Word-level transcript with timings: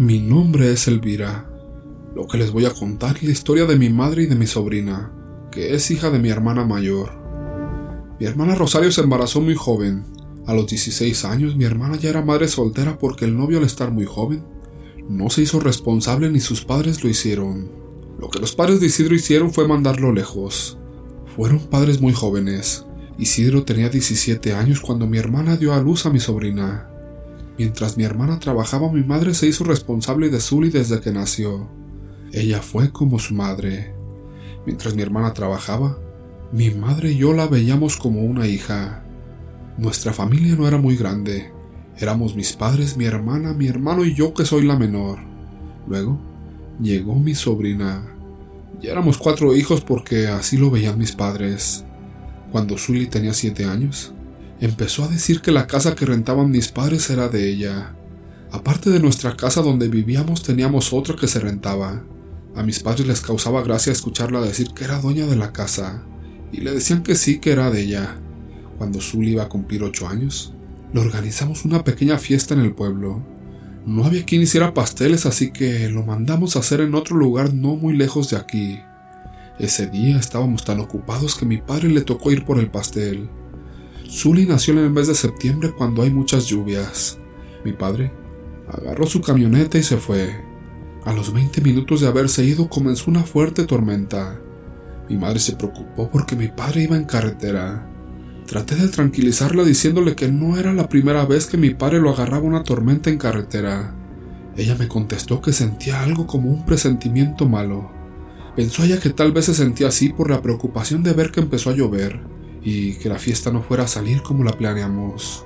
Mi 0.00 0.20
nombre 0.20 0.70
es 0.70 0.86
Elvira. 0.86 1.50
Lo 2.14 2.28
que 2.28 2.38
les 2.38 2.52
voy 2.52 2.66
a 2.66 2.70
contar 2.70 3.16
es 3.16 3.24
la 3.24 3.32
historia 3.32 3.66
de 3.66 3.74
mi 3.74 3.88
madre 3.88 4.22
y 4.22 4.26
de 4.26 4.36
mi 4.36 4.46
sobrina, 4.46 5.12
que 5.50 5.74
es 5.74 5.90
hija 5.90 6.08
de 6.10 6.20
mi 6.20 6.28
hermana 6.28 6.64
mayor. 6.64 7.10
Mi 8.20 8.26
hermana 8.26 8.54
Rosario 8.54 8.92
se 8.92 9.00
embarazó 9.00 9.40
muy 9.40 9.56
joven. 9.56 10.04
A 10.46 10.54
los 10.54 10.68
16 10.68 11.24
años 11.24 11.56
mi 11.56 11.64
hermana 11.64 11.96
ya 11.96 12.10
era 12.10 12.24
madre 12.24 12.46
soltera 12.46 12.96
porque 12.96 13.24
el 13.24 13.36
novio 13.36 13.58
al 13.58 13.64
estar 13.64 13.90
muy 13.90 14.04
joven 14.04 14.44
no 15.08 15.30
se 15.30 15.42
hizo 15.42 15.58
responsable 15.58 16.30
ni 16.30 16.38
sus 16.38 16.64
padres 16.64 17.02
lo 17.02 17.10
hicieron. 17.10 17.68
Lo 18.20 18.30
que 18.30 18.38
los 18.38 18.54
padres 18.54 18.78
de 18.78 18.86
Isidro 18.86 19.16
hicieron 19.16 19.52
fue 19.52 19.66
mandarlo 19.66 20.12
lejos. 20.12 20.78
Fueron 21.34 21.58
padres 21.58 22.00
muy 22.00 22.12
jóvenes. 22.12 22.86
Isidro 23.18 23.64
tenía 23.64 23.88
17 23.88 24.52
años 24.52 24.78
cuando 24.78 25.08
mi 25.08 25.18
hermana 25.18 25.56
dio 25.56 25.74
a 25.74 25.80
luz 25.80 26.06
a 26.06 26.10
mi 26.10 26.20
sobrina. 26.20 26.88
Mientras 27.58 27.96
mi 27.96 28.04
hermana 28.04 28.38
trabajaba, 28.38 28.90
mi 28.92 29.02
madre 29.02 29.34
se 29.34 29.48
hizo 29.48 29.64
responsable 29.64 30.30
de 30.30 30.40
Zully 30.40 30.70
desde 30.70 31.00
que 31.00 31.10
nació. 31.10 31.68
Ella 32.32 32.62
fue 32.62 32.92
como 32.92 33.18
su 33.18 33.34
madre. 33.34 33.92
Mientras 34.64 34.94
mi 34.94 35.02
hermana 35.02 35.34
trabajaba, 35.34 35.98
mi 36.52 36.70
madre 36.70 37.10
y 37.12 37.16
yo 37.16 37.32
la 37.32 37.48
veíamos 37.48 37.96
como 37.96 38.22
una 38.22 38.46
hija. 38.46 39.02
Nuestra 39.76 40.12
familia 40.12 40.54
no 40.54 40.68
era 40.68 40.78
muy 40.78 40.96
grande. 40.96 41.50
Éramos 41.98 42.36
mis 42.36 42.52
padres, 42.52 42.96
mi 42.96 43.06
hermana, 43.06 43.52
mi 43.54 43.66
hermano 43.66 44.04
y 44.04 44.14
yo 44.14 44.34
que 44.34 44.44
soy 44.44 44.62
la 44.62 44.76
menor. 44.76 45.18
Luego 45.88 46.20
llegó 46.80 47.16
mi 47.16 47.34
sobrina. 47.34 48.06
Ya 48.80 48.92
éramos 48.92 49.18
cuatro 49.18 49.56
hijos 49.56 49.80
porque 49.80 50.28
así 50.28 50.56
lo 50.56 50.70
veían 50.70 50.96
mis 50.96 51.10
padres. 51.10 51.84
Cuando 52.52 52.78
Zully 52.78 53.06
tenía 53.06 53.34
siete 53.34 53.64
años, 53.64 54.12
empezó 54.60 55.04
a 55.04 55.08
decir 55.08 55.40
que 55.40 55.52
la 55.52 55.66
casa 55.66 55.94
que 55.94 56.06
rentaban 56.06 56.50
mis 56.50 56.68
padres 56.68 57.08
era 57.10 57.28
de 57.28 57.48
ella. 57.48 57.94
Aparte 58.50 58.90
de 58.90 59.00
nuestra 59.00 59.36
casa 59.36 59.62
donde 59.62 59.88
vivíamos 59.88 60.42
teníamos 60.42 60.92
otra 60.92 61.16
que 61.16 61.28
se 61.28 61.40
rentaba. 61.40 62.04
A 62.56 62.62
mis 62.62 62.80
padres 62.80 63.06
les 63.06 63.20
causaba 63.20 63.62
gracia 63.62 63.92
escucharla 63.92 64.40
decir 64.40 64.68
que 64.74 64.84
era 64.84 65.00
dueña 65.00 65.26
de 65.26 65.36
la 65.36 65.52
casa, 65.52 66.02
y 66.50 66.60
le 66.60 66.72
decían 66.72 67.02
que 67.02 67.14
sí 67.14 67.38
que 67.38 67.52
era 67.52 67.70
de 67.70 67.82
ella. 67.82 68.16
Cuando 68.78 69.00
Zully 69.00 69.32
iba 69.32 69.44
a 69.44 69.48
cumplir 69.48 69.82
ocho 69.82 70.08
años, 70.08 70.54
le 70.92 71.00
organizamos 71.00 71.64
una 71.64 71.84
pequeña 71.84 72.18
fiesta 72.18 72.54
en 72.54 72.60
el 72.60 72.74
pueblo. 72.74 73.22
No 73.84 74.04
había 74.04 74.24
quien 74.24 74.42
hiciera 74.42 74.74
pasteles, 74.74 75.26
así 75.26 75.50
que 75.50 75.88
lo 75.88 76.04
mandamos 76.04 76.56
a 76.56 76.60
hacer 76.60 76.80
en 76.80 76.94
otro 76.94 77.16
lugar 77.16 77.52
no 77.52 77.76
muy 77.76 77.96
lejos 77.96 78.30
de 78.30 78.36
aquí. 78.36 78.80
Ese 79.58 79.86
día 79.86 80.18
estábamos 80.18 80.64
tan 80.64 80.80
ocupados 80.80 81.34
que 81.34 81.44
mi 81.44 81.58
padre 81.58 81.88
le 81.88 82.00
tocó 82.00 82.30
ir 82.30 82.44
por 82.44 82.58
el 82.58 82.70
pastel. 82.70 83.28
Zully 84.10 84.46
nació 84.46 84.72
en 84.72 84.80
el 84.80 84.90
mes 84.90 85.06
de 85.06 85.14
septiembre 85.14 85.70
cuando 85.76 86.00
hay 86.00 86.10
muchas 86.10 86.46
lluvias. 86.46 87.18
Mi 87.62 87.72
padre 87.72 88.10
agarró 88.66 89.06
su 89.06 89.20
camioneta 89.20 89.76
y 89.76 89.82
se 89.82 89.98
fue. 89.98 90.34
A 91.04 91.12
los 91.12 91.32
20 91.32 91.60
minutos 91.60 92.00
de 92.00 92.06
haberse 92.06 92.42
ido 92.42 92.70
comenzó 92.70 93.10
una 93.10 93.22
fuerte 93.22 93.64
tormenta. 93.64 94.40
Mi 95.10 95.18
madre 95.18 95.40
se 95.40 95.56
preocupó 95.56 96.10
porque 96.10 96.36
mi 96.36 96.48
padre 96.48 96.84
iba 96.84 96.96
en 96.96 97.04
carretera. 97.04 97.86
Traté 98.46 98.76
de 98.76 98.88
tranquilizarla 98.88 99.62
diciéndole 99.62 100.16
que 100.16 100.32
no 100.32 100.56
era 100.56 100.72
la 100.72 100.88
primera 100.88 101.26
vez 101.26 101.46
que 101.46 101.58
mi 101.58 101.70
padre 101.74 102.00
lo 102.00 102.08
agarraba 102.08 102.44
una 102.44 102.64
tormenta 102.64 103.10
en 103.10 103.18
carretera. 103.18 103.94
Ella 104.56 104.74
me 104.74 104.88
contestó 104.88 105.42
que 105.42 105.52
sentía 105.52 106.02
algo 106.02 106.26
como 106.26 106.50
un 106.50 106.64
presentimiento 106.64 107.46
malo. 107.46 107.92
Pensó 108.56 108.84
ella 108.84 108.98
que 108.98 109.10
tal 109.10 109.32
vez 109.32 109.44
se 109.44 109.54
sentía 109.54 109.88
así 109.88 110.08
por 110.08 110.30
la 110.30 110.40
preocupación 110.40 111.02
de 111.02 111.12
ver 111.12 111.30
que 111.30 111.40
empezó 111.40 111.68
a 111.68 111.74
llover 111.74 112.37
y 112.62 112.94
que 112.94 113.08
la 113.08 113.18
fiesta 113.18 113.50
no 113.50 113.62
fuera 113.62 113.84
a 113.84 113.88
salir 113.88 114.22
como 114.22 114.44
la 114.44 114.52
planeamos. 114.52 115.44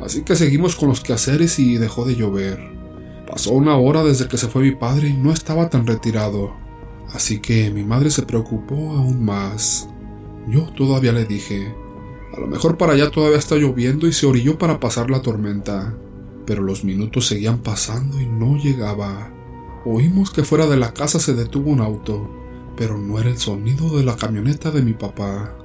Así 0.00 0.22
que 0.22 0.36
seguimos 0.36 0.76
con 0.76 0.88
los 0.88 1.00
quehaceres 1.00 1.58
y 1.58 1.76
dejó 1.76 2.04
de 2.04 2.16
llover. 2.16 2.60
Pasó 3.26 3.52
una 3.52 3.76
hora 3.76 4.02
desde 4.02 4.28
que 4.28 4.36
se 4.36 4.48
fue 4.48 4.62
mi 4.62 4.72
padre 4.72 5.08
y 5.08 5.14
no 5.14 5.32
estaba 5.32 5.70
tan 5.70 5.86
retirado. 5.86 6.54
Así 7.12 7.40
que 7.40 7.70
mi 7.70 7.84
madre 7.84 8.10
se 8.10 8.22
preocupó 8.22 8.74
aún 8.74 9.24
más. 9.24 9.88
Yo 10.48 10.62
todavía 10.72 11.12
le 11.12 11.24
dije, 11.24 11.74
a 12.36 12.40
lo 12.40 12.46
mejor 12.46 12.76
para 12.76 12.92
allá 12.92 13.10
todavía 13.10 13.38
está 13.38 13.56
lloviendo 13.56 14.06
y 14.06 14.12
se 14.12 14.26
orilló 14.26 14.58
para 14.58 14.80
pasar 14.80 15.10
la 15.10 15.22
tormenta. 15.22 15.94
Pero 16.44 16.62
los 16.62 16.84
minutos 16.84 17.26
seguían 17.26 17.58
pasando 17.58 18.20
y 18.20 18.26
no 18.26 18.56
llegaba. 18.56 19.32
Oímos 19.86 20.30
que 20.30 20.44
fuera 20.44 20.66
de 20.66 20.76
la 20.76 20.92
casa 20.92 21.18
se 21.18 21.34
detuvo 21.34 21.70
un 21.70 21.80
auto, 21.80 22.30
pero 22.76 22.98
no 22.98 23.18
era 23.18 23.30
el 23.30 23.38
sonido 23.38 23.96
de 23.96 24.04
la 24.04 24.16
camioneta 24.16 24.70
de 24.70 24.82
mi 24.82 24.92
papá. 24.92 25.56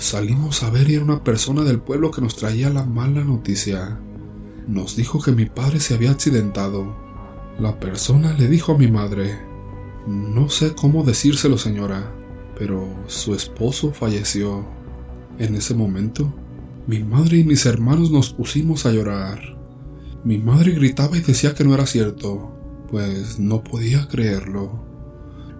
Salimos 0.00 0.62
a 0.62 0.70
ver 0.70 0.88
y 0.88 0.94
era 0.94 1.04
una 1.04 1.22
persona 1.22 1.62
del 1.62 1.78
pueblo 1.78 2.10
que 2.10 2.22
nos 2.22 2.34
traía 2.34 2.70
la 2.70 2.84
mala 2.84 3.22
noticia. 3.22 4.00
Nos 4.66 4.96
dijo 4.96 5.20
que 5.20 5.30
mi 5.30 5.44
padre 5.44 5.78
se 5.78 5.92
había 5.92 6.10
accidentado. 6.10 6.96
La 7.58 7.78
persona 7.78 8.32
le 8.32 8.48
dijo 8.48 8.72
a 8.72 8.78
mi 8.78 8.90
madre, 8.90 9.38
no 10.06 10.48
sé 10.48 10.74
cómo 10.74 11.04
decírselo 11.04 11.58
señora, 11.58 12.10
pero 12.58 12.88
su 13.08 13.34
esposo 13.34 13.92
falleció. 13.92 14.64
En 15.38 15.54
ese 15.54 15.74
momento, 15.74 16.32
mi 16.86 17.04
madre 17.04 17.36
y 17.36 17.44
mis 17.44 17.66
hermanos 17.66 18.10
nos 18.10 18.32
pusimos 18.32 18.86
a 18.86 18.92
llorar. 18.92 19.58
Mi 20.24 20.38
madre 20.38 20.72
gritaba 20.72 21.18
y 21.18 21.20
decía 21.20 21.54
que 21.54 21.62
no 21.62 21.74
era 21.74 21.84
cierto, 21.84 22.56
pues 22.90 23.38
no 23.38 23.62
podía 23.62 24.08
creerlo. 24.08 24.82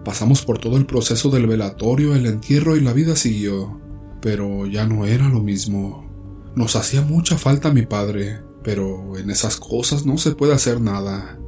Pasamos 0.03 0.41
por 0.41 0.57
todo 0.57 0.77
el 0.77 0.87
proceso 0.87 1.29
del 1.29 1.45
velatorio, 1.45 2.15
el 2.15 2.25
entierro 2.25 2.75
y 2.75 2.81
la 2.81 2.93
vida 2.93 3.15
siguió, 3.15 3.79
pero 4.21 4.65
ya 4.67 4.85
no 4.85 5.05
era 5.05 5.27
lo 5.27 5.41
mismo. 5.41 6.09
Nos 6.55 6.75
hacía 6.75 7.01
mucha 7.01 7.37
falta 7.37 7.73
mi 7.73 7.83
padre, 7.83 8.41
pero 8.63 9.17
en 9.17 9.29
esas 9.29 9.57
cosas 9.57 10.05
no 10.05 10.17
se 10.17 10.31
puede 10.31 10.53
hacer 10.53 10.79
nada. 10.79 11.39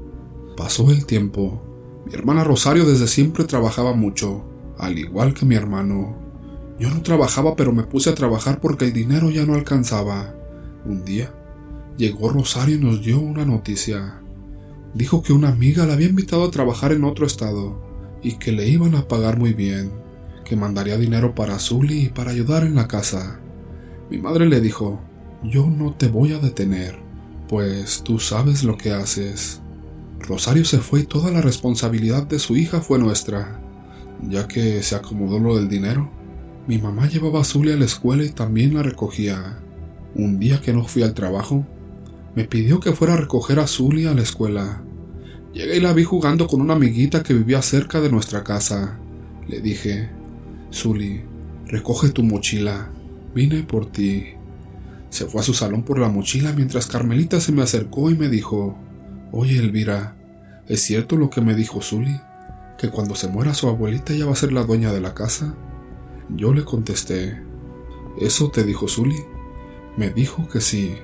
Pasó 0.57 0.89
el 0.89 1.05
tiempo. 1.05 1.63
Mi 2.05 2.13
hermana 2.13 2.43
Rosario 2.43 2.85
desde 2.85 3.07
siempre 3.07 3.45
trabajaba 3.45 3.93
mucho, 3.93 4.43
al 4.77 4.97
igual 4.97 5.33
que 5.33 5.45
mi 5.45 5.55
hermano. 5.55 6.17
Yo 6.79 6.89
no 6.89 7.01
trabajaba, 7.01 7.55
pero 7.55 7.71
me 7.71 7.83
puse 7.83 8.09
a 8.09 8.15
trabajar 8.15 8.59
porque 8.59 8.85
el 8.85 8.93
dinero 8.93 9.29
ya 9.29 9.45
no 9.45 9.53
alcanzaba. 9.53 10.35
Un 10.85 11.05
día, 11.05 11.33
llegó 11.97 12.29
Rosario 12.29 12.75
y 12.75 12.79
nos 12.79 13.03
dio 13.03 13.19
una 13.19 13.45
noticia. 13.45 14.21
Dijo 14.93 15.21
que 15.23 15.33
una 15.33 15.49
amiga 15.49 15.85
la 15.85 15.93
había 15.93 16.09
invitado 16.09 16.43
a 16.43 16.51
trabajar 16.51 16.91
en 16.91 17.03
otro 17.03 17.25
estado 17.25 17.81
y 18.21 18.33
que 18.33 18.51
le 18.51 18.67
iban 18.67 18.95
a 18.95 19.07
pagar 19.07 19.37
muy 19.37 19.53
bien, 19.53 19.91
que 20.43 20.55
mandaría 20.55 20.97
dinero 20.97 21.35
para 21.35 21.59
Zully 21.59 22.05
y 22.05 22.09
para 22.09 22.31
ayudar 22.31 22.63
en 22.63 22.75
la 22.75 22.87
casa. 22.87 23.39
Mi 24.09 24.17
madre 24.17 24.45
le 24.45 24.61
dijo, 24.61 25.01
yo 25.43 25.67
no 25.67 25.93
te 25.93 26.07
voy 26.07 26.33
a 26.33 26.39
detener, 26.39 26.99
pues 27.47 28.03
tú 28.03 28.19
sabes 28.19 28.63
lo 28.63 28.77
que 28.77 28.91
haces. 28.91 29.61
Rosario 30.19 30.65
se 30.65 30.79
fue 30.79 31.01
y 31.01 31.05
toda 31.05 31.31
la 31.31 31.41
responsabilidad 31.41 32.27
de 32.27 32.39
su 32.39 32.55
hija 32.55 32.81
fue 32.81 32.99
nuestra, 32.99 33.59
ya 34.21 34.47
que 34.47 34.83
se 34.83 34.95
acomodó 34.95 35.39
lo 35.39 35.55
del 35.55 35.69
dinero 35.69 36.23
mi 36.65 36.77
mamá 36.77 37.09
llevaba 37.09 37.41
a 37.41 37.43
Zulia 37.43 37.73
a 37.73 37.77
la 37.77 37.83
escuela 37.83 38.23
y 38.23 38.29
también 38.29 38.73
la 38.73 38.83
recogía. 38.83 39.59
Un 40.15 40.39
día 40.39 40.61
que 40.61 40.71
no 40.71 40.85
fui 40.85 41.03
al 41.03 41.13
trabajo, 41.13 41.67
me 42.35 42.45
pidió 42.45 42.79
que 42.79 42.93
fuera 42.93 43.15
a 43.15 43.17
recoger 43.17 43.59
a 43.59 43.67
Zulia 43.67 44.11
a 44.11 44.13
la 44.13 44.21
escuela. 44.21 44.81
Llegué 45.51 45.75
y 45.75 45.81
la 45.81 45.91
vi 45.91 46.05
jugando 46.05 46.47
con 46.47 46.61
una 46.61 46.75
amiguita 46.75 47.21
que 47.21 47.33
vivía 47.33 47.61
cerca 47.61 47.99
de 47.99 48.09
nuestra 48.09 48.45
casa. 48.45 48.97
Le 49.45 49.59
dije, 49.59 50.09
Zuli, 50.73 51.21
recoge 51.67 52.09
tu 52.09 52.23
mochila, 52.23 52.89
vine 53.35 53.63
por 53.63 53.91
ti. 53.91 54.33
Se 55.09 55.25
fue 55.25 55.41
a 55.41 55.43
su 55.43 55.53
salón 55.53 55.83
por 55.83 55.99
la 55.99 56.09
mochila 56.09 56.51
mientras 56.53 56.87
Carmelita 56.87 57.39
se 57.39 57.51
me 57.51 57.61
acercó 57.61 58.09
y 58.09 58.15
me 58.15 58.27
dijo, 58.27 58.75
Oye 59.31 59.59
Elvira, 59.59 60.15
¿es 60.67 60.81
cierto 60.81 61.15
lo 61.15 61.29
que 61.29 61.41
me 61.41 61.53
dijo 61.53 61.81
Zuli? 61.81 62.19
¿Que 62.79 62.89
cuando 62.89 63.13
se 63.13 63.27
muera 63.27 63.53
su 63.53 63.67
abuelita 63.67 64.13
ella 64.13 64.25
va 64.25 64.33
a 64.33 64.35
ser 64.35 64.51
la 64.51 64.63
dueña 64.63 64.91
de 64.91 65.01
la 65.01 65.13
casa? 65.13 65.55
Yo 66.29 66.53
le 66.53 66.65
contesté, 66.65 67.39
¿eso 68.19 68.49
te 68.49 68.63
dijo 68.63 68.87
Zully? 68.87 69.23
Me 69.97 70.09
dijo 70.09 70.47
que 70.47 70.61
sí. 70.61 70.95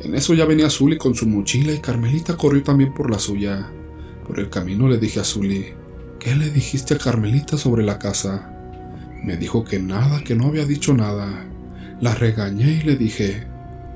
En 0.00 0.14
eso 0.14 0.34
ya 0.34 0.44
venía 0.44 0.70
Zully 0.70 0.96
con 0.96 1.16
su 1.16 1.26
mochila 1.26 1.72
y 1.72 1.80
Carmelita 1.80 2.36
corrió 2.36 2.62
también 2.62 2.94
por 2.94 3.10
la 3.10 3.18
suya. 3.18 3.68
Por 4.26 4.38
el 4.38 4.48
camino 4.48 4.88
le 4.88 4.98
dije 4.98 5.18
a 5.18 5.24
Zully, 5.24 5.74
¿qué 6.20 6.36
le 6.36 6.50
dijiste 6.50 6.94
a 6.94 6.98
Carmelita 6.98 7.58
sobre 7.58 7.82
la 7.82 7.98
casa? 7.98 8.57
Me 9.22 9.36
dijo 9.36 9.64
que 9.64 9.78
nada, 9.78 10.22
que 10.22 10.34
no 10.34 10.46
había 10.46 10.64
dicho 10.64 10.94
nada. 10.94 11.44
La 12.00 12.14
regañé 12.14 12.74
y 12.74 12.82
le 12.82 12.96
dije, 12.96 13.46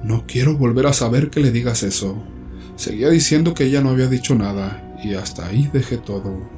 no 0.02 0.24
quiero 0.26 0.56
volver 0.56 0.86
a 0.86 0.92
saber 0.92 1.30
que 1.30 1.40
le 1.40 1.52
digas 1.52 1.82
eso. 1.82 2.22
Seguía 2.76 3.08
diciendo 3.08 3.54
que 3.54 3.64
ella 3.64 3.80
no 3.80 3.90
había 3.90 4.08
dicho 4.08 4.34
nada 4.34 4.96
y 5.04 5.14
hasta 5.14 5.46
ahí 5.46 5.70
dejé 5.72 5.98
todo. 5.98 6.50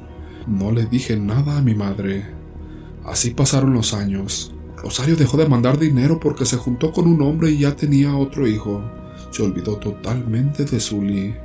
No 0.47 0.71
le 0.71 0.85
dije 0.85 1.17
nada 1.17 1.57
a 1.57 1.61
mi 1.61 1.75
madre. 1.75 2.25
Así 3.03 3.31
pasaron 3.31 3.73
los 3.73 3.93
años. 3.93 4.53
Rosario 4.77 5.15
dejó 5.15 5.37
de 5.37 5.47
mandar 5.47 5.77
dinero 5.77 6.19
porque 6.19 6.45
se 6.45 6.57
juntó 6.57 6.91
con 6.91 7.07
un 7.07 7.21
hombre 7.21 7.51
y 7.51 7.59
ya 7.59 7.75
tenía 7.75 8.15
otro 8.15 8.47
hijo. 8.47 8.83
Se 9.31 9.43
olvidó 9.43 9.77
totalmente 9.77 10.65
de 10.65 10.79
Zully. 10.79 11.35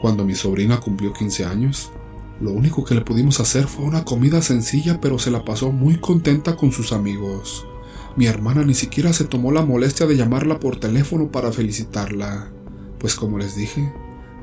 Cuando 0.00 0.24
mi 0.24 0.34
sobrina 0.34 0.78
cumplió 0.78 1.12
15 1.12 1.44
años, 1.44 1.90
lo 2.40 2.52
único 2.52 2.84
que 2.84 2.94
le 2.94 3.00
pudimos 3.00 3.40
hacer 3.40 3.66
fue 3.66 3.84
una 3.84 4.04
comida 4.04 4.42
sencilla, 4.42 5.00
pero 5.00 5.18
se 5.18 5.30
la 5.30 5.44
pasó 5.44 5.72
muy 5.72 5.96
contenta 5.96 6.54
con 6.54 6.70
sus 6.70 6.92
amigos. 6.92 7.66
Mi 8.16 8.26
hermana 8.26 8.64
ni 8.64 8.74
siquiera 8.74 9.12
se 9.12 9.24
tomó 9.24 9.50
la 9.50 9.64
molestia 9.64 10.06
de 10.06 10.16
llamarla 10.16 10.60
por 10.60 10.78
teléfono 10.78 11.32
para 11.32 11.52
felicitarla, 11.52 12.50
pues 12.98 13.14
como 13.14 13.38
les 13.38 13.56
dije, 13.56 13.92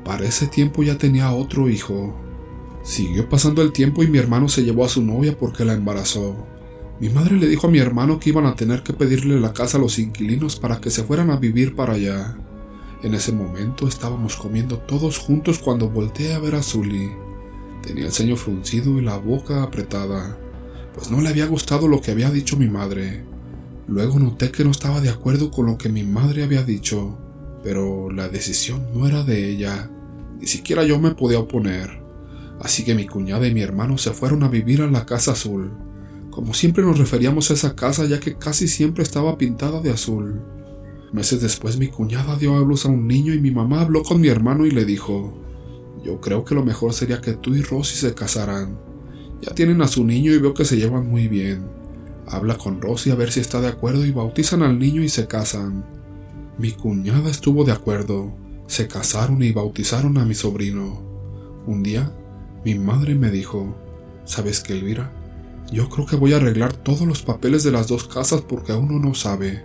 Para 0.04 0.24
ese 0.24 0.46
tiempo 0.46 0.84
ya 0.84 0.98
tenía 0.98 1.32
otro 1.32 1.68
hijo. 1.68 2.14
Siguió 2.84 3.28
pasando 3.28 3.60
el 3.62 3.72
tiempo 3.72 4.04
y 4.04 4.06
mi 4.06 4.18
hermano 4.18 4.48
se 4.48 4.62
llevó 4.62 4.84
a 4.84 4.88
su 4.88 5.02
novia 5.02 5.36
porque 5.36 5.64
la 5.64 5.72
embarazó. 5.72 6.46
Mi 7.00 7.08
madre 7.08 7.36
le 7.36 7.48
dijo 7.48 7.66
a 7.66 7.70
mi 7.70 7.78
hermano 7.78 8.20
que 8.20 8.30
iban 8.30 8.46
a 8.46 8.54
tener 8.54 8.84
que 8.84 8.92
pedirle 8.92 9.40
la 9.40 9.52
casa 9.52 9.78
a 9.78 9.80
los 9.80 9.98
inquilinos 9.98 10.54
para 10.54 10.80
que 10.80 10.90
se 10.90 11.02
fueran 11.02 11.30
a 11.30 11.36
vivir 11.36 11.74
para 11.74 11.94
allá. 11.94 12.36
En 13.02 13.14
ese 13.14 13.32
momento 13.32 13.88
estábamos 13.88 14.36
comiendo 14.36 14.78
todos 14.78 15.18
juntos 15.18 15.58
cuando 15.58 15.90
volteé 15.90 16.34
a 16.34 16.38
ver 16.38 16.54
a 16.54 16.62
Zully. 16.62 17.25
Tenía 17.86 18.06
el 18.06 18.12
ceño 18.12 18.34
fruncido 18.34 18.98
y 18.98 19.02
la 19.02 19.16
boca 19.16 19.62
apretada, 19.62 20.36
pues 20.92 21.08
no 21.08 21.20
le 21.20 21.28
había 21.28 21.46
gustado 21.46 21.86
lo 21.86 22.00
que 22.00 22.10
había 22.10 22.32
dicho 22.32 22.56
mi 22.56 22.68
madre. 22.68 23.24
Luego 23.86 24.18
noté 24.18 24.50
que 24.50 24.64
no 24.64 24.72
estaba 24.72 25.00
de 25.00 25.08
acuerdo 25.08 25.52
con 25.52 25.66
lo 25.66 25.78
que 25.78 25.88
mi 25.88 26.02
madre 26.02 26.42
había 26.42 26.64
dicho, 26.64 27.16
pero 27.62 28.10
la 28.10 28.28
decisión 28.28 28.88
no 28.92 29.06
era 29.06 29.22
de 29.22 29.48
ella, 29.48 29.88
ni 30.40 30.48
siquiera 30.48 30.82
yo 30.82 30.98
me 30.98 31.14
podía 31.14 31.38
oponer. 31.38 32.02
Así 32.60 32.84
que 32.84 32.96
mi 32.96 33.06
cuñada 33.06 33.46
y 33.46 33.54
mi 33.54 33.62
hermano 33.62 33.98
se 33.98 34.10
fueron 34.10 34.42
a 34.42 34.48
vivir 34.48 34.82
a 34.82 34.88
la 34.88 35.06
casa 35.06 35.32
azul. 35.32 35.70
Como 36.30 36.54
siempre 36.54 36.82
nos 36.82 36.98
referíamos 36.98 37.50
a 37.50 37.54
esa 37.54 37.76
casa 37.76 38.04
ya 38.06 38.18
que 38.18 38.36
casi 38.36 38.66
siempre 38.66 39.04
estaba 39.04 39.38
pintada 39.38 39.80
de 39.80 39.90
azul. 39.90 40.42
Meses 41.12 41.40
después 41.40 41.78
mi 41.78 41.86
cuñada 41.86 42.34
dio 42.34 42.56
a 42.56 42.60
luz 42.60 42.84
a 42.84 42.88
un 42.88 43.06
niño 43.06 43.32
y 43.32 43.40
mi 43.40 43.52
mamá 43.52 43.82
habló 43.82 44.02
con 44.02 44.20
mi 44.20 44.26
hermano 44.26 44.66
y 44.66 44.72
le 44.72 44.84
dijo, 44.84 45.45
yo 46.04 46.20
creo 46.20 46.44
que 46.44 46.54
lo 46.54 46.64
mejor 46.64 46.92
sería 46.92 47.20
que 47.20 47.34
tú 47.34 47.54
y 47.54 47.62
Rosy 47.62 47.96
se 47.96 48.14
casaran. 48.14 48.78
Ya 49.40 49.54
tienen 49.54 49.82
a 49.82 49.88
su 49.88 50.04
niño 50.04 50.32
y 50.32 50.38
veo 50.38 50.54
que 50.54 50.64
se 50.64 50.76
llevan 50.76 51.08
muy 51.08 51.28
bien. 51.28 51.66
Habla 52.26 52.56
con 52.56 52.80
Rosy 52.80 53.10
a 53.10 53.14
ver 53.14 53.30
si 53.30 53.40
está 53.40 53.60
de 53.60 53.68
acuerdo 53.68 54.04
y 54.04 54.10
bautizan 54.10 54.62
al 54.62 54.78
niño 54.78 55.02
y 55.02 55.08
se 55.08 55.26
casan. 55.26 55.84
Mi 56.58 56.72
cuñada 56.72 57.30
estuvo 57.30 57.64
de 57.64 57.72
acuerdo. 57.72 58.34
Se 58.66 58.88
casaron 58.88 59.42
y 59.42 59.52
bautizaron 59.52 60.18
a 60.18 60.24
mi 60.24 60.34
sobrino. 60.34 61.02
Un 61.66 61.82
día, 61.82 62.12
mi 62.64 62.74
madre 62.76 63.14
me 63.14 63.30
dijo, 63.30 63.76
¿sabes 64.24 64.60
qué, 64.60 64.72
Elvira? 64.72 65.12
Yo 65.72 65.88
creo 65.88 66.06
que 66.06 66.16
voy 66.16 66.32
a 66.32 66.36
arreglar 66.36 66.72
todos 66.72 67.02
los 67.02 67.22
papeles 67.22 67.62
de 67.62 67.72
las 67.72 67.88
dos 67.88 68.08
casas 68.08 68.40
porque 68.42 68.72
uno 68.72 68.98
no 68.98 69.14
sabe. 69.14 69.62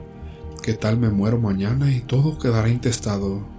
¿Qué 0.61 0.73
tal 0.73 0.99
me 0.99 1.09
muero 1.09 1.39
mañana 1.39 1.95
y 1.95 2.01
todo 2.01 2.37
quedará 2.37 2.69
intestado? 2.69 3.50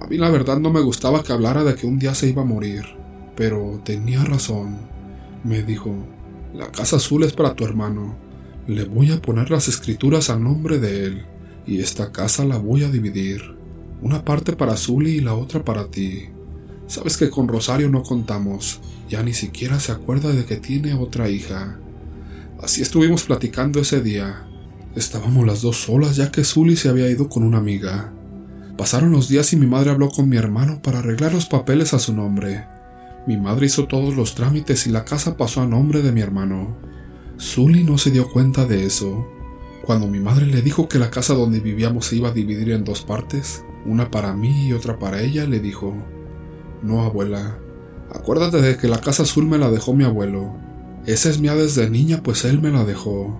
A 0.00 0.06
mí 0.06 0.16
la 0.16 0.30
verdad 0.30 0.58
no 0.58 0.72
me 0.72 0.80
gustaba 0.80 1.22
que 1.22 1.32
hablara 1.32 1.62
de 1.62 1.74
que 1.74 1.86
un 1.86 1.98
día 1.98 2.14
se 2.14 2.28
iba 2.28 2.42
a 2.42 2.46
morir, 2.46 2.84
pero 3.36 3.80
tenía 3.84 4.24
razón. 4.24 4.78
Me 5.44 5.62
dijo, 5.62 5.94
la 6.54 6.70
casa 6.72 6.96
azul 6.96 7.22
es 7.22 7.32
para 7.32 7.54
tu 7.54 7.64
hermano. 7.64 8.16
Le 8.66 8.84
voy 8.84 9.12
a 9.12 9.20
poner 9.20 9.50
las 9.50 9.68
escrituras 9.68 10.30
a 10.30 10.38
nombre 10.38 10.78
de 10.78 11.04
él, 11.04 11.26
y 11.66 11.80
esta 11.80 12.12
casa 12.12 12.44
la 12.44 12.56
voy 12.56 12.82
a 12.82 12.90
dividir. 12.90 13.42
Una 14.02 14.24
parte 14.24 14.54
para 14.54 14.76
Zully 14.76 15.16
y 15.16 15.20
la 15.20 15.34
otra 15.34 15.64
para 15.64 15.90
ti. 15.90 16.30
Sabes 16.86 17.16
que 17.16 17.30
con 17.30 17.46
Rosario 17.46 17.90
no 17.90 18.02
contamos, 18.02 18.80
ya 19.08 19.22
ni 19.22 19.34
siquiera 19.34 19.78
se 19.78 19.92
acuerda 19.92 20.32
de 20.32 20.44
que 20.44 20.56
tiene 20.56 20.94
otra 20.94 21.28
hija. 21.28 21.78
Así 22.60 22.82
estuvimos 22.82 23.24
platicando 23.24 23.80
ese 23.80 24.00
día. 24.00 24.46
Estábamos 24.96 25.46
las 25.46 25.62
dos 25.62 25.76
solas 25.76 26.16
ya 26.16 26.32
que 26.32 26.42
Zully 26.42 26.76
se 26.76 26.88
había 26.88 27.08
ido 27.08 27.28
con 27.28 27.42
una 27.42 27.58
amiga. 27.58 28.12
Pasaron 28.80 29.12
los 29.12 29.28
días 29.28 29.52
y 29.52 29.56
mi 29.56 29.66
madre 29.66 29.90
habló 29.90 30.08
con 30.08 30.26
mi 30.26 30.38
hermano 30.38 30.80
para 30.80 31.00
arreglar 31.00 31.34
los 31.34 31.44
papeles 31.44 31.92
a 31.92 31.98
su 31.98 32.14
nombre. 32.14 32.64
Mi 33.26 33.36
madre 33.36 33.66
hizo 33.66 33.84
todos 33.84 34.16
los 34.16 34.34
trámites 34.34 34.86
y 34.86 34.90
la 34.90 35.04
casa 35.04 35.36
pasó 35.36 35.60
a 35.60 35.66
nombre 35.66 36.00
de 36.00 36.12
mi 36.12 36.22
hermano. 36.22 36.78
Zully 37.38 37.84
no 37.84 37.98
se 37.98 38.10
dio 38.10 38.30
cuenta 38.32 38.64
de 38.64 38.86
eso. 38.86 39.28
Cuando 39.84 40.06
mi 40.06 40.18
madre 40.18 40.46
le 40.46 40.62
dijo 40.62 40.88
que 40.88 40.98
la 40.98 41.10
casa 41.10 41.34
donde 41.34 41.60
vivíamos 41.60 42.06
se 42.06 42.16
iba 42.16 42.30
a 42.30 42.32
dividir 42.32 42.70
en 42.70 42.84
dos 42.84 43.02
partes, 43.02 43.62
una 43.84 44.10
para 44.10 44.32
mí 44.32 44.68
y 44.68 44.72
otra 44.72 44.98
para 44.98 45.20
ella, 45.20 45.44
le 45.44 45.60
dijo, 45.60 45.94
No, 46.82 47.02
abuela, 47.02 47.58
acuérdate 48.14 48.62
de 48.62 48.78
que 48.78 48.88
la 48.88 49.02
casa 49.02 49.24
azul 49.24 49.44
me 49.44 49.58
la 49.58 49.70
dejó 49.70 49.92
mi 49.92 50.04
abuelo. 50.04 50.54
Esa 51.04 51.28
es 51.28 51.38
mía 51.38 51.54
desde 51.54 51.90
niña, 51.90 52.22
pues 52.22 52.46
él 52.46 52.62
me 52.62 52.70
la 52.70 52.86
dejó. 52.86 53.38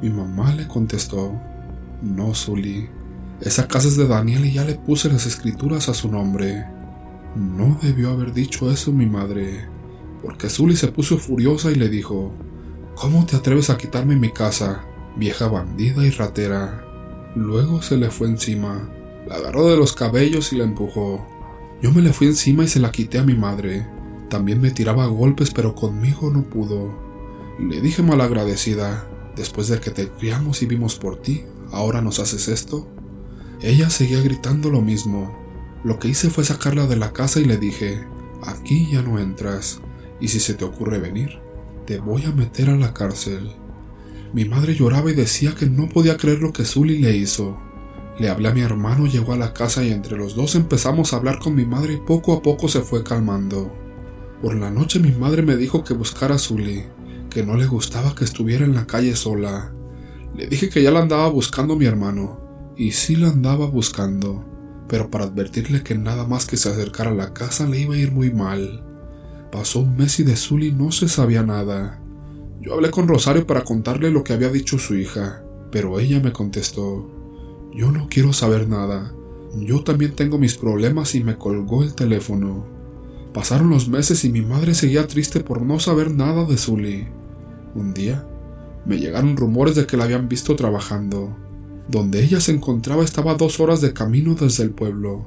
Mi 0.00 0.08
mamá 0.08 0.54
le 0.54 0.66
contestó, 0.66 1.38
No, 2.00 2.34
Zully, 2.34 2.88
esa 3.40 3.68
casa 3.68 3.88
es 3.88 3.96
de 3.96 4.06
Daniel 4.06 4.44
y 4.44 4.52
ya 4.52 4.64
le 4.64 4.74
puse 4.74 5.08
las 5.08 5.26
escrituras 5.26 5.88
a 5.88 5.94
su 5.94 6.10
nombre. 6.10 6.66
No 7.34 7.78
debió 7.82 8.10
haber 8.10 8.34
dicho 8.34 8.70
eso 8.70 8.92
mi 8.92 9.06
madre, 9.06 9.66
porque 10.22 10.50
Zully 10.50 10.76
se 10.76 10.88
puso 10.88 11.16
furiosa 11.16 11.70
y 11.70 11.76
le 11.76 11.88
dijo, 11.88 12.34
¿Cómo 12.96 13.24
te 13.24 13.36
atreves 13.36 13.70
a 13.70 13.78
quitarme 13.78 14.16
mi 14.16 14.30
casa, 14.30 14.84
vieja 15.16 15.48
bandida 15.48 16.04
y 16.04 16.10
ratera? 16.10 16.84
Luego 17.34 17.80
se 17.80 17.96
le 17.96 18.10
fue 18.10 18.28
encima, 18.28 18.90
la 19.26 19.36
agarró 19.36 19.70
de 19.70 19.76
los 19.78 19.94
cabellos 19.94 20.52
y 20.52 20.56
la 20.56 20.64
empujó. 20.64 21.26
Yo 21.80 21.92
me 21.92 22.02
le 22.02 22.12
fui 22.12 22.26
encima 22.26 22.64
y 22.64 22.68
se 22.68 22.78
la 22.78 22.90
quité 22.90 23.18
a 23.18 23.24
mi 23.24 23.34
madre. 23.34 23.86
También 24.28 24.60
me 24.60 24.70
tiraba 24.70 25.06
golpes, 25.06 25.50
pero 25.50 25.74
conmigo 25.74 26.30
no 26.30 26.42
pudo. 26.42 26.94
Le 27.58 27.80
dije 27.80 28.02
malagradecida, 28.02 29.08
después 29.34 29.68
de 29.68 29.80
que 29.80 29.90
te 29.90 30.08
criamos 30.08 30.60
y 30.60 30.66
vimos 30.66 30.96
por 30.96 31.22
ti, 31.22 31.44
¿ahora 31.72 32.02
nos 32.02 32.18
haces 32.18 32.48
esto? 32.48 32.86
Ella 33.62 33.90
seguía 33.90 34.22
gritando 34.22 34.70
lo 34.70 34.80
mismo. 34.80 35.36
Lo 35.84 35.98
que 35.98 36.08
hice 36.08 36.30
fue 36.30 36.44
sacarla 36.44 36.86
de 36.86 36.96
la 36.96 37.12
casa 37.12 37.40
y 37.40 37.44
le 37.44 37.58
dije, 37.58 38.06
aquí 38.42 38.88
ya 38.90 39.02
no 39.02 39.18
entras, 39.18 39.80
y 40.18 40.28
si 40.28 40.40
se 40.40 40.54
te 40.54 40.64
ocurre 40.64 40.98
venir, 40.98 41.40
te 41.86 41.98
voy 41.98 42.24
a 42.24 42.32
meter 42.32 42.70
a 42.70 42.76
la 42.76 42.94
cárcel. 42.94 43.50
Mi 44.32 44.44
madre 44.44 44.74
lloraba 44.74 45.10
y 45.10 45.14
decía 45.14 45.54
que 45.54 45.66
no 45.66 45.88
podía 45.88 46.16
creer 46.16 46.40
lo 46.40 46.52
que 46.52 46.64
Zully 46.64 46.98
le 46.98 47.16
hizo. 47.16 47.58
Le 48.18 48.30
hablé 48.30 48.48
a 48.48 48.54
mi 48.54 48.60
hermano, 48.60 49.06
llegó 49.06 49.32
a 49.32 49.38
la 49.38 49.52
casa 49.52 49.84
y 49.84 49.90
entre 49.90 50.16
los 50.16 50.34
dos 50.34 50.54
empezamos 50.54 51.12
a 51.12 51.16
hablar 51.16 51.38
con 51.38 51.54
mi 51.54 51.66
madre 51.66 51.94
y 51.94 51.96
poco 51.98 52.32
a 52.32 52.42
poco 52.42 52.68
se 52.68 52.80
fue 52.80 53.02
calmando. 53.02 53.74
Por 54.40 54.54
la 54.54 54.70
noche 54.70 55.00
mi 55.00 55.12
madre 55.12 55.42
me 55.42 55.56
dijo 55.56 55.84
que 55.84 55.94
buscara 55.94 56.36
a 56.36 56.38
Zully, 56.38 56.84
que 57.28 57.44
no 57.44 57.56
le 57.56 57.66
gustaba 57.66 58.14
que 58.14 58.24
estuviera 58.24 58.64
en 58.64 58.74
la 58.74 58.86
calle 58.86 59.16
sola. 59.16 59.74
Le 60.34 60.46
dije 60.46 60.70
que 60.70 60.82
ya 60.82 60.90
la 60.90 61.00
andaba 61.00 61.28
buscando 61.28 61.76
mi 61.76 61.86
hermano, 61.86 62.49
y 62.80 62.92
sí 62.92 63.14
la 63.14 63.28
andaba 63.28 63.66
buscando, 63.66 64.42
pero 64.88 65.10
para 65.10 65.24
advertirle 65.24 65.82
que 65.82 65.94
nada 65.94 66.26
más 66.26 66.46
que 66.46 66.56
se 66.56 66.70
acercara 66.70 67.10
a 67.10 67.14
la 67.14 67.34
casa 67.34 67.66
le 67.66 67.78
iba 67.78 67.94
a 67.94 67.98
ir 67.98 68.10
muy 68.10 68.32
mal. 68.32 68.82
Pasó 69.52 69.80
un 69.80 69.98
mes 69.98 70.18
y 70.18 70.22
de 70.22 70.34
Zully 70.34 70.72
no 70.72 70.90
se 70.90 71.06
sabía 71.10 71.42
nada. 71.42 72.02
Yo 72.62 72.72
hablé 72.72 72.90
con 72.90 73.06
Rosario 73.06 73.46
para 73.46 73.64
contarle 73.64 74.10
lo 74.10 74.24
que 74.24 74.32
había 74.32 74.48
dicho 74.48 74.78
su 74.78 74.96
hija, 74.96 75.44
pero 75.70 76.00
ella 76.00 76.20
me 76.20 76.32
contestó, 76.32 77.06
yo 77.74 77.92
no 77.92 78.08
quiero 78.08 78.32
saber 78.32 78.66
nada, 78.66 79.14
yo 79.58 79.84
también 79.84 80.16
tengo 80.16 80.38
mis 80.38 80.56
problemas 80.56 81.14
y 81.14 81.22
me 81.22 81.36
colgó 81.36 81.82
el 81.82 81.94
teléfono. 81.94 82.64
Pasaron 83.34 83.68
los 83.68 83.90
meses 83.90 84.24
y 84.24 84.30
mi 84.30 84.40
madre 84.40 84.72
seguía 84.72 85.06
triste 85.06 85.40
por 85.40 85.60
no 85.60 85.80
saber 85.80 86.12
nada 86.12 86.46
de 86.46 86.56
Zully. 86.56 87.08
Un 87.74 87.92
día, 87.92 88.26
me 88.86 88.96
llegaron 88.96 89.36
rumores 89.36 89.74
de 89.74 89.84
que 89.84 89.98
la 89.98 90.04
habían 90.04 90.30
visto 90.30 90.56
trabajando. 90.56 91.49
Donde 91.90 92.22
ella 92.22 92.40
se 92.40 92.52
encontraba 92.52 93.02
estaba 93.02 93.34
dos 93.34 93.58
horas 93.58 93.80
de 93.80 93.92
camino 93.92 94.36
desde 94.36 94.62
el 94.62 94.70
pueblo. 94.70 95.26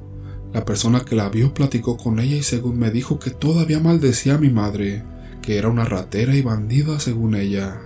La 0.54 0.64
persona 0.64 1.04
que 1.04 1.14
la 1.14 1.28
vio 1.28 1.52
platicó 1.52 1.98
con 1.98 2.18
ella 2.18 2.36
y 2.36 2.42
según 2.42 2.78
me 2.78 2.90
dijo 2.90 3.18
que 3.18 3.30
todavía 3.30 3.80
maldecía 3.80 4.36
a 4.36 4.38
mi 4.38 4.48
madre, 4.48 5.02
que 5.42 5.58
era 5.58 5.68
una 5.68 5.84
ratera 5.84 6.34
y 6.34 6.40
bandida 6.40 7.00
según 7.00 7.34
ella. 7.34 7.82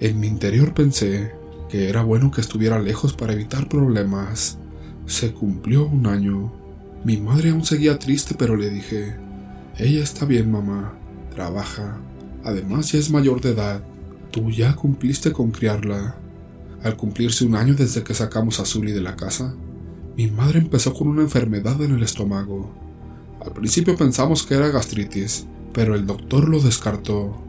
En 0.00 0.20
mi 0.20 0.26
interior 0.26 0.74
pensé 0.74 1.32
que 1.70 1.88
era 1.88 2.02
bueno 2.02 2.30
que 2.30 2.42
estuviera 2.42 2.78
lejos 2.78 3.14
para 3.14 3.32
evitar 3.32 3.70
problemas. 3.70 4.58
Se 5.06 5.32
cumplió 5.32 5.86
un 5.86 6.06
año. 6.06 6.52
Mi 7.06 7.16
madre 7.16 7.50
aún 7.50 7.64
seguía 7.64 7.98
triste, 7.98 8.34
pero 8.38 8.54
le 8.54 8.68
dije, 8.68 9.16
ella 9.78 10.02
está 10.02 10.26
bien, 10.26 10.52
mamá, 10.52 10.92
trabaja. 11.34 12.00
Además 12.44 12.92
ya 12.92 12.98
es 12.98 13.10
mayor 13.10 13.40
de 13.40 13.52
edad. 13.52 13.82
Tú 14.30 14.50
ya 14.50 14.74
cumpliste 14.76 15.32
con 15.32 15.52
criarla. 15.52 16.18
Al 16.84 16.98
cumplirse 16.98 17.46
un 17.46 17.56
año 17.56 17.74
desde 17.74 18.04
que 18.04 18.12
sacamos 18.12 18.60
a 18.60 18.66
Zully 18.66 18.92
de 18.92 19.00
la 19.00 19.16
casa, 19.16 19.54
mi 20.18 20.30
madre 20.30 20.58
empezó 20.58 20.92
con 20.92 21.08
una 21.08 21.22
enfermedad 21.22 21.80
en 21.82 21.94
el 21.94 22.02
estómago. 22.02 22.74
Al 23.42 23.52
principio 23.54 23.96
pensamos 23.96 24.42
que 24.42 24.54
era 24.54 24.68
gastritis, 24.68 25.46
pero 25.72 25.94
el 25.94 26.06
doctor 26.06 26.46
lo 26.46 26.60
descartó. 26.60 27.42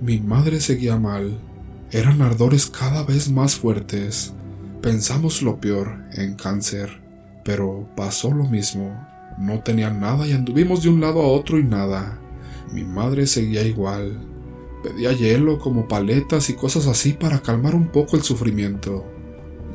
Mi 0.00 0.20
madre 0.20 0.60
seguía 0.60 0.96
mal. 0.96 1.40
Eran 1.90 2.22
ardores 2.22 2.66
cada 2.66 3.02
vez 3.02 3.28
más 3.32 3.56
fuertes. 3.56 4.32
Pensamos 4.80 5.42
lo 5.42 5.60
peor, 5.60 6.04
en 6.12 6.36
cáncer, 6.36 7.02
pero 7.44 7.88
pasó 7.96 8.30
lo 8.30 8.44
mismo. 8.44 8.96
No 9.40 9.60
tenía 9.64 9.90
nada 9.90 10.24
y 10.24 10.32
anduvimos 10.32 10.84
de 10.84 10.90
un 10.90 11.00
lado 11.00 11.20
a 11.20 11.26
otro 11.26 11.58
y 11.58 11.64
nada. 11.64 12.20
Mi 12.72 12.84
madre 12.84 13.26
seguía 13.26 13.64
igual. 13.64 14.20
Pedía 14.82 15.12
hielo 15.12 15.58
como 15.58 15.88
paletas 15.88 16.50
y 16.50 16.54
cosas 16.54 16.86
así 16.86 17.12
para 17.12 17.40
calmar 17.40 17.74
un 17.74 17.88
poco 17.88 18.16
el 18.16 18.22
sufrimiento. 18.22 19.04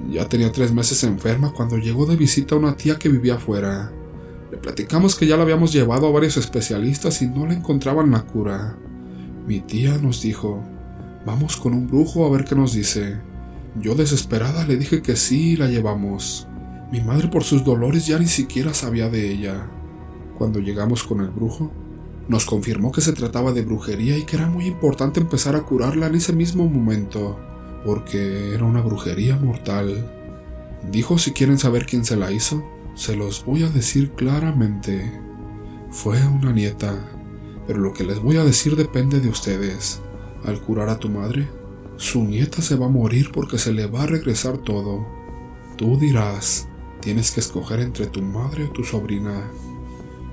Ya 0.09 0.27
tenía 0.27 0.51
tres 0.51 0.73
meses 0.73 1.03
enferma 1.03 1.53
cuando 1.53 1.77
llegó 1.77 2.05
de 2.05 2.15
visita 2.15 2.55
una 2.55 2.75
tía 2.75 2.97
que 2.97 3.09
vivía 3.09 3.35
afuera. 3.35 3.91
Le 4.51 4.57
platicamos 4.57 5.15
que 5.15 5.27
ya 5.27 5.35
la 5.35 5.43
habíamos 5.43 5.73
llevado 5.73 6.07
a 6.07 6.11
varios 6.11 6.37
especialistas 6.37 7.21
y 7.21 7.27
no 7.27 7.45
le 7.45 7.55
encontraban 7.55 8.11
la 8.11 8.21
cura. 8.21 8.77
Mi 9.47 9.59
tía 9.59 9.97
nos 9.97 10.21
dijo, 10.21 10.63
vamos 11.25 11.57
con 11.57 11.73
un 11.73 11.87
brujo 11.87 12.25
a 12.25 12.29
ver 12.29 12.45
qué 12.45 12.55
nos 12.55 12.73
dice. 12.73 13.19
Yo 13.79 13.95
desesperada 13.95 14.65
le 14.65 14.77
dije 14.77 15.01
que 15.01 15.15
sí 15.15 15.51
y 15.51 15.55
la 15.57 15.67
llevamos. 15.67 16.47
Mi 16.91 17.01
madre 17.01 17.27
por 17.27 17.43
sus 17.43 17.63
dolores 17.63 18.05
ya 18.05 18.19
ni 18.19 18.27
siquiera 18.27 18.73
sabía 18.73 19.09
de 19.09 19.31
ella. 19.31 19.67
Cuando 20.37 20.59
llegamos 20.59 21.03
con 21.03 21.21
el 21.21 21.29
brujo, 21.29 21.71
nos 22.27 22.45
confirmó 22.45 22.91
que 22.91 23.01
se 23.01 23.13
trataba 23.13 23.51
de 23.51 23.63
brujería 23.63 24.17
y 24.17 24.23
que 24.23 24.37
era 24.37 24.47
muy 24.47 24.65
importante 24.65 25.19
empezar 25.19 25.55
a 25.55 25.63
curarla 25.63 26.07
en 26.07 26.15
ese 26.15 26.33
mismo 26.33 26.67
momento, 26.67 27.39
porque 27.85 28.53
era 28.53 28.63
una 28.63 28.81
brujería 28.81 29.35
mortal. 29.35 30.09
Dijo 30.91 31.17
si 31.17 31.31
quieren 31.31 31.57
saber 31.57 31.85
quién 31.85 32.05
se 32.05 32.15
la 32.15 32.31
hizo, 32.31 32.63
se 32.95 33.15
los 33.15 33.45
voy 33.45 33.63
a 33.63 33.69
decir 33.69 34.11
claramente. 34.11 35.11
Fue 35.89 36.25
una 36.25 36.51
nieta, 36.51 36.95
pero 37.67 37.79
lo 37.79 37.93
que 37.93 38.03
les 38.03 38.19
voy 38.19 38.37
a 38.37 38.43
decir 38.43 38.75
depende 38.75 39.19
de 39.19 39.29
ustedes. 39.29 40.01
Al 40.45 40.61
curar 40.61 40.89
a 40.89 40.99
tu 40.99 41.09
madre, 41.09 41.47
su 41.97 42.23
nieta 42.23 42.61
se 42.61 42.75
va 42.75 42.87
a 42.87 42.89
morir 42.89 43.31
porque 43.31 43.57
se 43.57 43.71
le 43.71 43.87
va 43.87 44.03
a 44.03 44.07
regresar 44.07 44.57
todo. 44.57 45.05
Tú 45.77 45.97
dirás, 45.97 46.67
tienes 47.01 47.31
que 47.31 47.39
escoger 47.39 47.79
entre 47.79 48.07
tu 48.07 48.21
madre 48.21 48.65
o 48.65 48.69
tu 48.71 48.83
sobrina. 48.83 49.49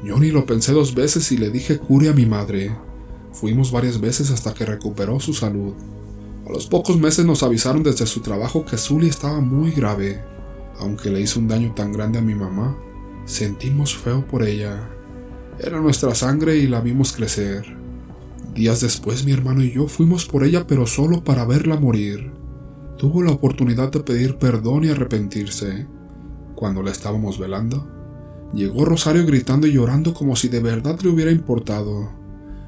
Yo 0.02 0.18
ni 0.18 0.30
lo 0.30 0.46
pensé 0.46 0.72
dos 0.72 0.94
veces 0.94 1.30
y 1.32 1.36
le 1.36 1.50
dije 1.50 1.78
cure 1.78 2.08
a 2.08 2.14
mi 2.14 2.24
madre. 2.24 2.74
Fuimos 3.32 3.70
varias 3.70 4.00
veces 4.00 4.30
hasta 4.30 4.54
que 4.54 4.64
recuperó 4.64 5.20
su 5.20 5.34
salud. 5.34 5.74
A 6.46 6.50
los 6.50 6.66
pocos 6.66 6.98
meses 6.98 7.26
nos 7.26 7.42
avisaron 7.42 7.82
desde 7.82 8.06
su 8.06 8.20
trabajo 8.20 8.64
que 8.64 8.78
Zully 8.78 9.08
estaba 9.08 9.40
muy 9.40 9.72
grave. 9.72 10.24
Aunque 10.78 11.10
le 11.10 11.20
hizo 11.20 11.38
un 11.38 11.48
daño 11.48 11.74
tan 11.74 11.92
grande 11.92 12.18
a 12.18 12.22
mi 12.22 12.34
mamá, 12.34 12.76
sentimos 13.26 13.94
feo 13.94 14.26
por 14.26 14.42
ella. 14.42 14.90
Era 15.58 15.80
nuestra 15.80 16.14
sangre 16.14 16.56
y 16.56 16.66
la 16.66 16.80
vimos 16.80 17.12
crecer. 17.12 17.76
Días 18.54 18.80
después 18.80 19.24
mi 19.24 19.32
hermano 19.32 19.62
y 19.62 19.72
yo 19.72 19.86
fuimos 19.86 20.24
por 20.24 20.42
ella 20.44 20.66
pero 20.66 20.86
solo 20.86 21.22
para 21.22 21.44
verla 21.44 21.78
morir. 21.78 22.32
Tuvo 22.96 23.22
la 23.22 23.32
oportunidad 23.32 23.92
de 23.92 24.00
pedir 24.00 24.36
perdón 24.36 24.84
y 24.84 24.88
arrepentirse. 24.88 25.86
Cuando 26.56 26.82
la 26.82 26.90
estábamos 26.90 27.38
velando, 27.38 27.99
llegó 28.52 28.84
Rosario 28.84 29.26
gritando 29.26 29.66
y 29.66 29.72
llorando 29.72 30.14
como 30.14 30.36
si 30.36 30.48
de 30.48 30.60
verdad 30.60 30.98
le 31.02 31.10
hubiera 31.10 31.30
importado. 31.30 32.10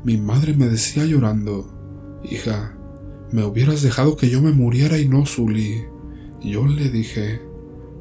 Mi 0.05 0.17
madre 0.17 0.55
me 0.55 0.67
decía 0.69 1.05
llorando, 1.05 2.21
hija, 2.25 2.77
me 3.31 3.45
hubieras 3.45 3.83
dejado 3.83 4.17
que 4.17 4.29
yo 4.29 4.43
me 4.43 4.53
muriera 4.53 4.99
y 4.99 5.09
no 5.09 5.25
Zully. 5.27 5.85
Yo 6.43 6.67
le 6.67 6.91
dije, 6.91 7.41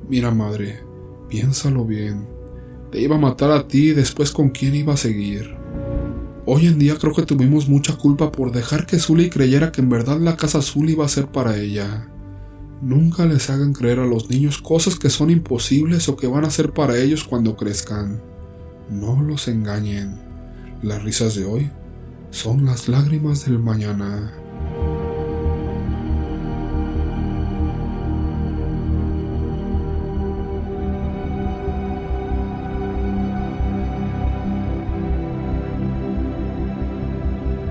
mira 0.09 0.31
madre, 0.31 0.79
piénsalo 1.29 1.85
bien. 1.85 2.27
Te 2.91 2.99
iba 2.99 3.15
a 3.15 3.19
matar 3.19 3.51
a 3.51 3.67
ti 3.67 3.89
y 3.89 3.93
después 3.93 4.31
con 4.31 4.49
quién 4.49 4.75
iba 4.75 4.93
a 4.93 4.97
seguir. 4.97 5.55
Hoy 6.45 6.65
en 6.65 6.79
día 6.79 6.97
creo 6.99 7.13
que 7.13 7.21
tuvimos 7.21 7.69
mucha 7.69 7.95
culpa 7.95 8.31
por 8.31 8.51
dejar 8.51 8.85
que 8.85 8.99
Zully 8.99 9.29
creyera 9.29 9.71
que 9.71 9.81
en 9.81 9.89
verdad 9.89 10.19
la 10.19 10.35
casa 10.35 10.57
azul 10.57 10.89
iba 10.89 11.05
a 11.05 11.09
ser 11.09 11.27
para 11.27 11.57
ella. 11.57 12.10
Nunca 12.81 13.27
les 13.27 13.49
hagan 13.51 13.73
creer 13.73 13.99
a 13.99 14.07
los 14.07 14.29
niños 14.31 14.59
cosas 14.59 14.97
que 14.97 15.11
son 15.11 15.29
imposibles 15.29 16.09
o 16.09 16.17
que 16.17 16.25
van 16.25 16.45
a 16.45 16.49
ser 16.49 16.73
para 16.73 16.97
ellos 16.97 17.23
cuando 17.23 17.55
crezcan. 17.55 18.21
No 18.89 19.21
los 19.21 19.47
engañen. 19.47 20.19
Las 20.81 21.03
risas 21.03 21.35
de 21.35 21.45
hoy 21.45 21.69
son 22.31 22.65
las 22.65 22.87
lágrimas 22.87 23.45
del 23.45 23.59
mañana. 23.59 24.33